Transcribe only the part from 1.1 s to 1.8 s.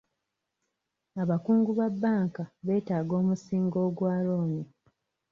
Abakungu